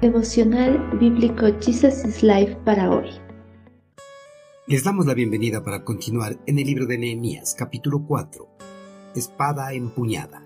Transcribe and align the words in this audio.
Devocional 0.00 0.98
Bíblico 0.98 1.46
Jesus 1.60 2.06
is 2.06 2.22
Life 2.22 2.56
para 2.64 2.90
hoy. 2.90 3.10
Les 4.66 4.82
damos 4.82 5.04
la 5.04 5.12
bienvenida 5.12 5.62
para 5.62 5.84
continuar 5.84 6.38
en 6.46 6.58
el 6.58 6.66
libro 6.66 6.86
de 6.86 6.96
Nehemías, 6.96 7.54
capítulo 7.54 8.06
4, 8.06 8.48
Espada 9.14 9.74
empuñada. 9.74 10.42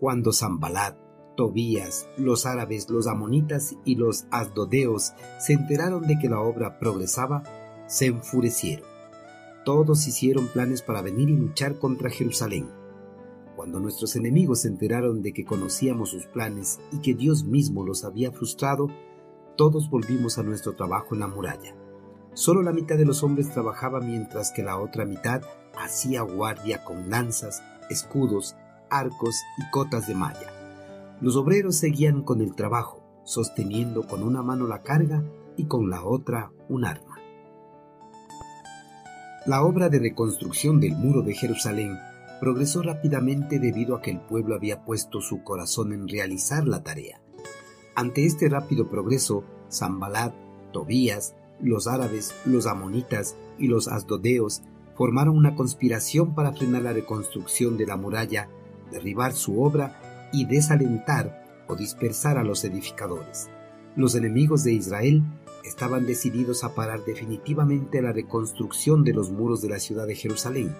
Cuando 0.00 0.32
Zambalat, 0.32 0.96
Tobías, 1.36 2.08
los 2.16 2.46
árabes, 2.46 2.90
los 2.90 3.06
amonitas 3.06 3.76
y 3.84 3.94
los 3.94 4.26
asdodeos 4.32 5.12
se 5.38 5.52
enteraron 5.52 6.08
de 6.08 6.18
que 6.18 6.28
la 6.28 6.40
obra 6.40 6.80
progresaba, 6.80 7.44
se 7.86 8.06
enfurecieron. 8.06 8.88
Todos 9.64 10.08
hicieron 10.08 10.48
planes 10.48 10.82
para 10.82 11.00
venir 11.00 11.28
y 11.28 11.36
luchar 11.36 11.78
contra 11.78 12.10
Jerusalén 12.10 12.68
cuando 13.68 13.80
nuestros 13.80 14.16
enemigos 14.16 14.62
se 14.62 14.68
enteraron 14.68 15.20
de 15.20 15.34
que 15.34 15.44
conocíamos 15.44 16.08
sus 16.08 16.24
planes 16.24 16.80
y 16.90 17.00
que 17.00 17.12
Dios 17.12 17.44
mismo 17.44 17.84
los 17.84 18.02
había 18.02 18.32
frustrado, 18.32 18.88
todos 19.58 19.90
volvimos 19.90 20.38
a 20.38 20.42
nuestro 20.42 20.74
trabajo 20.74 21.12
en 21.12 21.20
la 21.20 21.26
muralla. 21.26 21.76
Solo 22.32 22.62
la 22.62 22.72
mitad 22.72 22.96
de 22.96 23.04
los 23.04 23.22
hombres 23.22 23.52
trabajaba 23.52 24.00
mientras 24.00 24.52
que 24.52 24.62
la 24.62 24.78
otra 24.78 25.04
mitad 25.04 25.42
hacía 25.76 26.22
guardia 26.22 26.82
con 26.82 27.10
lanzas, 27.10 27.62
escudos, 27.90 28.56
arcos 28.88 29.36
y 29.58 29.70
cotas 29.70 30.08
de 30.08 30.14
malla. 30.14 30.50
Los 31.20 31.36
obreros 31.36 31.76
seguían 31.76 32.22
con 32.22 32.40
el 32.40 32.54
trabajo, 32.54 33.02
sosteniendo 33.24 34.06
con 34.06 34.22
una 34.22 34.42
mano 34.42 34.66
la 34.66 34.82
carga 34.82 35.22
y 35.58 35.64
con 35.66 35.90
la 35.90 36.06
otra 36.06 36.52
un 36.70 36.86
arma. 36.86 37.16
La 39.44 39.62
obra 39.62 39.90
de 39.90 39.98
reconstrucción 39.98 40.80
del 40.80 40.96
muro 40.96 41.20
de 41.20 41.34
Jerusalén 41.34 41.98
progresó 42.40 42.82
rápidamente 42.82 43.58
debido 43.58 43.96
a 43.96 44.02
que 44.02 44.10
el 44.10 44.20
pueblo 44.20 44.54
había 44.54 44.84
puesto 44.84 45.20
su 45.20 45.42
corazón 45.42 45.92
en 45.92 46.08
realizar 46.08 46.66
la 46.66 46.82
tarea. 46.82 47.20
Ante 47.94 48.24
este 48.26 48.48
rápido 48.48 48.88
progreso, 48.88 49.44
Zambalat, 49.70 50.34
Tobías, 50.72 51.34
los 51.60 51.86
árabes, 51.88 52.34
los 52.44 52.66
amonitas 52.66 53.36
y 53.58 53.66
los 53.66 53.88
asdodeos 53.88 54.62
formaron 54.94 55.36
una 55.36 55.54
conspiración 55.54 56.34
para 56.34 56.52
frenar 56.52 56.82
la 56.82 56.92
reconstrucción 56.92 57.76
de 57.76 57.86
la 57.86 57.96
muralla, 57.96 58.48
derribar 58.90 59.32
su 59.32 59.60
obra 59.62 60.28
y 60.32 60.44
desalentar 60.44 61.64
o 61.66 61.74
dispersar 61.74 62.38
a 62.38 62.44
los 62.44 62.64
edificadores. 62.64 63.48
Los 63.96 64.14
enemigos 64.14 64.62
de 64.62 64.72
Israel 64.72 65.22
estaban 65.64 66.06
decididos 66.06 66.62
a 66.62 66.74
parar 66.74 67.04
definitivamente 67.04 68.00
la 68.00 68.12
reconstrucción 68.12 69.02
de 69.02 69.12
los 69.12 69.30
muros 69.30 69.60
de 69.60 69.68
la 69.70 69.80
ciudad 69.80 70.06
de 70.06 70.14
Jerusalén 70.14 70.74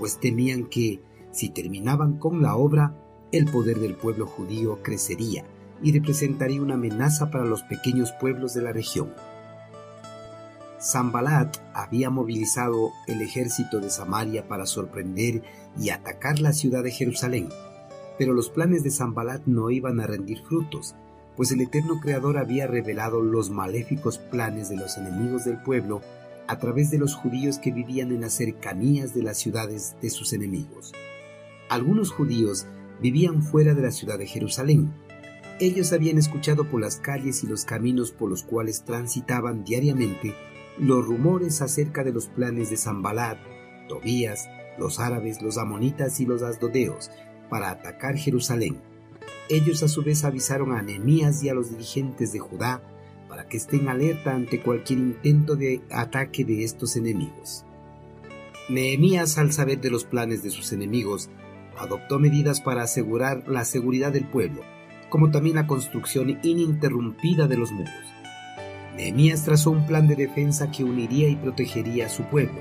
pues 0.00 0.18
temían 0.18 0.64
que, 0.64 1.02
si 1.30 1.50
terminaban 1.50 2.16
con 2.18 2.40
la 2.42 2.56
obra, 2.56 2.96
el 3.32 3.44
poder 3.44 3.78
del 3.78 3.94
pueblo 3.94 4.26
judío 4.26 4.82
crecería 4.82 5.44
y 5.82 5.92
representaría 5.92 6.62
una 6.62 6.74
amenaza 6.74 7.30
para 7.30 7.44
los 7.44 7.62
pequeños 7.62 8.10
pueblos 8.12 8.54
de 8.54 8.62
la 8.62 8.72
región. 8.72 9.12
Zambalat 10.80 11.58
había 11.74 12.08
movilizado 12.08 12.92
el 13.06 13.20
ejército 13.20 13.78
de 13.78 13.90
Samaria 13.90 14.48
para 14.48 14.64
sorprender 14.64 15.42
y 15.78 15.90
atacar 15.90 16.40
la 16.40 16.54
ciudad 16.54 16.82
de 16.82 16.92
Jerusalén, 16.92 17.50
pero 18.18 18.32
los 18.32 18.48
planes 18.48 18.82
de 18.82 18.90
Zambalat 18.90 19.42
no 19.44 19.70
iban 19.70 20.00
a 20.00 20.06
rendir 20.06 20.42
frutos, 20.42 20.94
pues 21.36 21.52
el 21.52 21.60
eterno 21.60 22.00
Creador 22.00 22.38
había 22.38 22.66
revelado 22.66 23.20
los 23.20 23.50
maléficos 23.50 24.16
planes 24.16 24.70
de 24.70 24.76
los 24.76 24.96
enemigos 24.96 25.44
del 25.44 25.58
pueblo 25.58 26.00
a 26.50 26.58
través 26.58 26.90
de 26.90 26.98
los 26.98 27.14
judíos 27.14 27.60
que 27.60 27.70
vivían 27.70 28.10
en 28.10 28.22
las 28.22 28.32
cercanías 28.32 29.14
de 29.14 29.22
las 29.22 29.38
ciudades 29.38 29.94
de 30.02 30.10
sus 30.10 30.32
enemigos. 30.32 30.92
Algunos 31.68 32.10
judíos 32.10 32.66
vivían 33.00 33.44
fuera 33.44 33.72
de 33.72 33.82
la 33.82 33.92
ciudad 33.92 34.18
de 34.18 34.26
Jerusalén. 34.26 34.92
Ellos 35.60 35.92
habían 35.92 36.18
escuchado 36.18 36.64
por 36.68 36.80
las 36.80 36.96
calles 36.96 37.44
y 37.44 37.46
los 37.46 37.64
caminos 37.64 38.10
por 38.10 38.28
los 38.28 38.42
cuales 38.42 38.82
transitaban 38.82 39.62
diariamente 39.62 40.34
los 40.76 41.06
rumores 41.06 41.62
acerca 41.62 42.02
de 42.02 42.12
los 42.12 42.26
planes 42.26 42.68
de 42.68 42.78
Zambalat, 42.78 43.38
Tobías, 43.88 44.48
los 44.76 44.98
árabes, 44.98 45.42
los 45.42 45.56
amonitas 45.56 46.18
y 46.18 46.26
los 46.26 46.42
asdodeos 46.42 47.12
para 47.48 47.70
atacar 47.70 48.16
Jerusalén. 48.16 48.80
Ellos 49.48 49.84
a 49.84 49.88
su 49.88 50.02
vez 50.02 50.24
avisaron 50.24 50.72
a 50.72 50.82
Nehemías 50.82 51.44
y 51.44 51.48
a 51.48 51.54
los 51.54 51.70
dirigentes 51.70 52.32
de 52.32 52.40
Judá 52.40 52.82
para 53.30 53.46
que 53.46 53.56
estén 53.56 53.88
alerta 53.88 54.34
ante 54.34 54.60
cualquier 54.60 54.98
intento 54.98 55.54
de 55.54 55.82
ataque 55.90 56.44
de 56.44 56.64
estos 56.64 56.96
enemigos. 56.96 57.64
Nehemías, 58.68 59.38
al 59.38 59.52
saber 59.52 59.80
de 59.80 59.90
los 59.90 60.04
planes 60.04 60.42
de 60.42 60.50
sus 60.50 60.72
enemigos, 60.72 61.30
adoptó 61.78 62.18
medidas 62.18 62.60
para 62.60 62.82
asegurar 62.82 63.44
la 63.46 63.64
seguridad 63.64 64.12
del 64.12 64.26
pueblo, 64.26 64.62
como 65.08 65.30
también 65.30 65.54
la 65.54 65.68
construcción 65.68 66.40
ininterrumpida 66.42 67.46
de 67.46 67.56
los 67.56 67.70
muros. 67.70 67.94
Nehemías 68.96 69.44
trazó 69.44 69.70
un 69.70 69.86
plan 69.86 70.08
de 70.08 70.16
defensa 70.16 70.72
que 70.72 70.82
uniría 70.82 71.28
y 71.28 71.36
protegería 71.36 72.06
a 72.06 72.10
su 72.10 72.24
pueblo. 72.24 72.60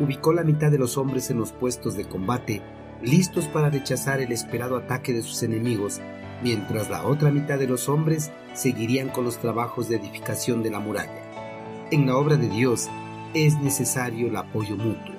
Ubicó 0.00 0.32
la 0.32 0.42
mitad 0.42 0.72
de 0.72 0.78
los 0.78 0.98
hombres 0.98 1.30
en 1.30 1.38
los 1.38 1.52
puestos 1.52 1.96
de 1.96 2.04
combate, 2.04 2.62
listos 3.00 3.46
para 3.46 3.70
rechazar 3.70 4.20
el 4.20 4.32
esperado 4.32 4.76
ataque 4.76 5.12
de 5.12 5.22
sus 5.22 5.44
enemigos 5.44 6.00
mientras 6.42 6.90
la 6.90 7.04
otra 7.04 7.30
mitad 7.30 7.58
de 7.58 7.66
los 7.66 7.88
hombres 7.88 8.30
seguirían 8.54 9.08
con 9.08 9.24
los 9.24 9.38
trabajos 9.38 9.88
de 9.88 9.96
edificación 9.96 10.62
de 10.62 10.70
la 10.70 10.80
muralla. 10.80 11.22
En 11.90 12.06
la 12.06 12.16
obra 12.16 12.36
de 12.36 12.48
Dios 12.48 12.88
es 13.34 13.58
necesario 13.58 14.28
el 14.28 14.36
apoyo 14.36 14.76
mutuo. 14.76 15.14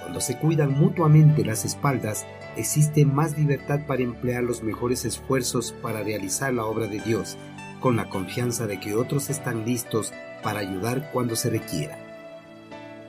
Cuando 0.00 0.20
se 0.20 0.38
cuidan 0.38 0.72
mutuamente 0.72 1.44
las 1.44 1.64
espaldas, 1.64 2.26
existe 2.56 3.04
más 3.04 3.38
libertad 3.38 3.80
para 3.86 4.02
emplear 4.02 4.42
los 4.42 4.62
mejores 4.62 5.04
esfuerzos 5.04 5.72
para 5.72 6.02
realizar 6.02 6.52
la 6.52 6.64
obra 6.64 6.86
de 6.86 7.00
Dios, 7.00 7.38
con 7.80 7.96
la 7.96 8.08
confianza 8.08 8.66
de 8.66 8.78
que 8.78 8.94
otros 8.94 9.30
están 9.30 9.64
listos 9.64 10.12
para 10.42 10.60
ayudar 10.60 11.10
cuando 11.12 11.36
se 11.36 11.50
requiera. 11.50 11.98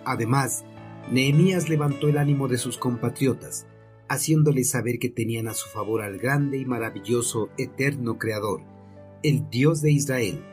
Además, 0.05 0.63
Nehemías 1.11 1.69
levantó 1.69 2.07
el 2.07 2.17
ánimo 2.17 2.47
de 2.47 2.57
sus 2.57 2.77
compatriotas, 2.77 3.65
haciéndoles 4.07 4.69
saber 4.69 4.99
que 4.99 5.09
tenían 5.09 5.47
a 5.47 5.53
su 5.53 5.69
favor 5.69 6.01
al 6.01 6.17
grande 6.17 6.57
y 6.57 6.65
maravilloso 6.65 7.49
eterno 7.57 8.17
Creador, 8.17 8.61
el 9.23 9.49
Dios 9.49 9.81
de 9.81 9.91
Israel, 9.91 10.43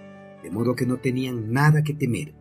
de 0.42 0.50
modo 0.50 0.74
que 0.74 0.86
no 0.86 0.98
tenían 0.98 1.52
nada 1.52 1.82
que 1.82 1.94
temer. 1.94 2.34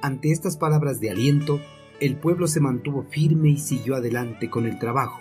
Ante 0.00 0.30
estas 0.30 0.56
palabras 0.56 1.00
de 1.00 1.10
aliento, 1.10 1.60
el 2.00 2.16
pueblo 2.16 2.46
se 2.46 2.60
mantuvo 2.60 3.04
firme 3.04 3.50
y 3.50 3.58
siguió 3.58 3.96
adelante 3.96 4.48
con 4.50 4.66
el 4.66 4.78
trabajo, 4.78 5.20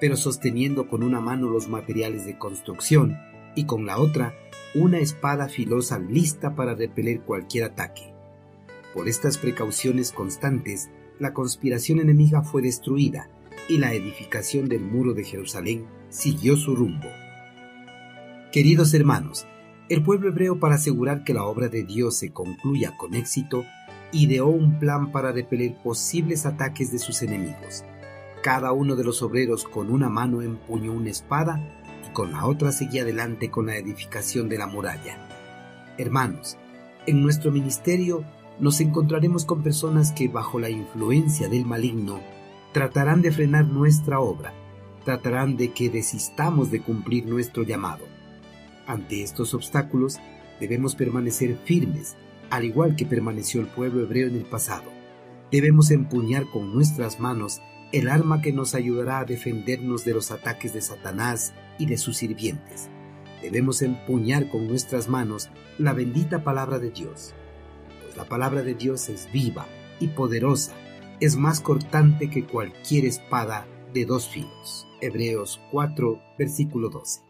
pero 0.00 0.16
sosteniendo 0.16 0.88
con 0.88 1.02
una 1.02 1.20
mano 1.20 1.48
los 1.48 1.68
materiales 1.68 2.26
de 2.26 2.38
construcción 2.38 3.16
y 3.54 3.64
con 3.64 3.86
la 3.86 3.98
otra 3.98 4.34
una 4.74 4.98
espada 4.98 5.48
filosa 5.48 5.98
lista 5.98 6.54
para 6.54 6.74
repeler 6.74 7.22
cualquier 7.22 7.64
ataque. 7.64 8.12
Por 8.94 9.08
estas 9.08 9.38
precauciones 9.38 10.12
constantes, 10.12 10.90
la 11.18 11.32
conspiración 11.32 12.00
enemiga 12.00 12.42
fue 12.42 12.62
destruida 12.62 13.30
y 13.68 13.78
la 13.78 13.92
edificación 13.92 14.68
del 14.68 14.80
muro 14.80 15.14
de 15.14 15.24
Jerusalén 15.24 15.86
siguió 16.08 16.56
su 16.56 16.74
rumbo. 16.74 17.08
Queridos 18.50 18.94
hermanos, 18.94 19.46
el 19.90 20.02
pueblo 20.02 20.28
hebreo 20.28 20.58
para 20.58 20.76
asegurar 20.76 21.22
que 21.22 21.34
la 21.34 21.44
obra 21.44 21.68
de 21.68 21.84
Dios 21.84 22.16
se 22.16 22.32
concluya 22.32 22.96
con 22.96 23.14
éxito, 23.14 23.64
ideó 24.10 24.46
un 24.46 24.78
plan 24.78 25.12
para 25.12 25.32
repeler 25.32 25.76
posibles 25.82 26.46
ataques 26.46 26.90
de 26.90 26.98
sus 26.98 27.22
enemigos. 27.22 27.84
Cada 28.42 28.72
uno 28.72 28.96
de 28.96 29.04
los 29.04 29.22
obreros 29.22 29.64
con 29.64 29.90
una 29.90 30.08
mano 30.08 30.40
empuñó 30.40 30.92
una 30.92 31.10
espada 31.10 31.60
y 32.08 32.12
con 32.12 32.32
la 32.32 32.46
otra 32.46 32.72
seguía 32.72 33.02
adelante 33.02 33.50
con 33.50 33.66
la 33.66 33.76
edificación 33.76 34.48
de 34.48 34.58
la 34.58 34.66
muralla. 34.66 35.18
Hermanos, 35.98 36.56
en 37.06 37.20
nuestro 37.20 37.50
ministerio 37.50 38.24
nos 38.60 38.80
encontraremos 38.80 39.44
con 39.44 39.62
personas 39.62 40.12
que 40.12 40.28
bajo 40.28 40.58
la 40.58 40.70
influencia 40.70 41.48
del 41.48 41.66
maligno 41.66 42.20
tratarán 42.78 43.22
de 43.22 43.32
frenar 43.32 43.66
nuestra 43.66 44.20
obra, 44.20 44.54
tratarán 45.04 45.56
de 45.56 45.72
que 45.72 45.90
desistamos 45.90 46.70
de 46.70 46.80
cumplir 46.80 47.26
nuestro 47.26 47.64
llamado. 47.64 48.04
Ante 48.86 49.24
estos 49.24 49.52
obstáculos 49.52 50.20
debemos 50.60 50.94
permanecer 50.94 51.56
firmes, 51.64 52.14
al 52.50 52.64
igual 52.64 52.94
que 52.94 53.04
permaneció 53.04 53.60
el 53.60 53.66
pueblo 53.66 54.02
hebreo 54.02 54.28
en 54.28 54.36
el 54.36 54.44
pasado. 54.44 54.92
Debemos 55.50 55.90
empuñar 55.90 56.48
con 56.52 56.72
nuestras 56.72 57.18
manos 57.18 57.60
el 57.90 58.08
arma 58.08 58.42
que 58.42 58.52
nos 58.52 58.76
ayudará 58.76 59.18
a 59.18 59.24
defendernos 59.24 60.04
de 60.04 60.14
los 60.14 60.30
ataques 60.30 60.72
de 60.72 60.80
Satanás 60.80 61.54
y 61.80 61.86
de 61.86 61.98
sus 61.98 62.18
sirvientes. 62.18 62.90
Debemos 63.42 63.82
empuñar 63.82 64.48
con 64.50 64.68
nuestras 64.68 65.08
manos 65.08 65.50
la 65.78 65.94
bendita 65.94 66.44
palabra 66.44 66.78
de 66.78 66.92
Dios, 66.92 67.34
pues 68.04 68.16
la 68.16 68.28
palabra 68.28 68.62
de 68.62 68.74
Dios 68.74 69.08
es 69.08 69.28
viva 69.32 69.66
y 69.98 70.06
poderosa 70.06 70.74
es 71.20 71.36
más 71.36 71.60
cortante 71.60 72.30
que 72.30 72.44
cualquier 72.44 73.04
espada 73.04 73.66
de 73.92 74.04
dos 74.04 74.28
filos. 74.28 74.86
Hebreos 75.00 75.60
4, 75.70 76.20
versículo 76.38 76.88
12. 76.88 77.27